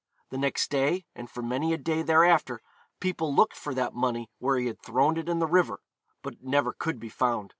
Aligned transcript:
The 0.31 0.37
next 0.39 0.71
day, 0.71 1.05
and 1.13 1.29
for 1.29 1.43
many 1.43 1.73
a 1.73 1.77
day 1.77 2.01
thereafter, 2.01 2.63
people 2.99 3.35
looked 3.35 3.55
for 3.55 3.75
that 3.75 3.93
money 3.93 4.31
where 4.39 4.57
he 4.57 4.65
had 4.65 4.81
thrown 4.81 5.15
it 5.15 5.29
in 5.29 5.37
the 5.37 5.45
river, 5.45 5.79
but 6.23 6.33
it 6.33 6.43
never 6.43 6.73
could 6.73 6.99
be 6.99 7.07
found. 7.09 7.49